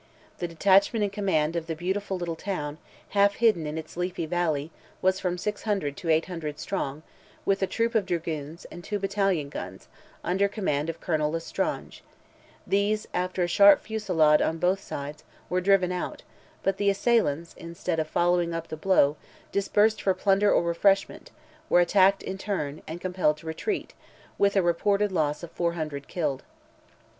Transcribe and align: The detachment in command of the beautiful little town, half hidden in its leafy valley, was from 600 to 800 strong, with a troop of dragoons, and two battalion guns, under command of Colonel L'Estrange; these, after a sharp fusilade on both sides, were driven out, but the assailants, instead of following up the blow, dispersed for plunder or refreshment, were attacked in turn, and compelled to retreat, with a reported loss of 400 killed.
The 0.39 0.47
detachment 0.47 1.03
in 1.03 1.11
command 1.11 1.55
of 1.55 1.67
the 1.67 1.75
beautiful 1.75 2.17
little 2.17 2.35
town, 2.35 2.79
half 3.09 3.35
hidden 3.35 3.67
in 3.67 3.77
its 3.77 3.95
leafy 3.95 4.25
valley, 4.25 4.71
was 4.99 5.19
from 5.19 5.37
600 5.37 5.95
to 5.97 6.09
800 6.09 6.59
strong, 6.59 7.03
with 7.45 7.61
a 7.61 7.67
troop 7.67 7.93
of 7.93 8.07
dragoons, 8.07 8.65
and 8.71 8.83
two 8.83 8.97
battalion 8.97 9.47
guns, 9.49 9.87
under 10.23 10.47
command 10.47 10.89
of 10.89 10.99
Colonel 10.99 11.29
L'Estrange; 11.31 12.01
these, 12.65 13.07
after 13.13 13.43
a 13.43 13.47
sharp 13.47 13.81
fusilade 13.83 14.41
on 14.41 14.57
both 14.57 14.81
sides, 14.81 15.23
were 15.51 15.61
driven 15.61 15.91
out, 15.91 16.23
but 16.63 16.77
the 16.77 16.89
assailants, 16.89 17.53
instead 17.55 17.99
of 17.99 18.07
following 18.07 18.55
up 18.55 18.69
the 18.69 18.75
blow, 18.77 19.17
dispersed 19.51 20.01
for 20.01 20.15
plunder 20.15 20.51
or 20.51 20.63
refreshment, 20.63 21.29
were 21.69 21.79
attacked 21.79 22.23
in 22.23 22.39
turn, 22.39 22.81
and 22.87 22.99
compelled 23.01 23.37
to 23.37 23.45
retreat, 23.45 23.93
with 24.39 24.55
a 24.55 24.63
reported 24.63 25.11
loss 25.11 25.43
of 25.43 25.51
400 25.51 26.07
killed. 26.07 26.41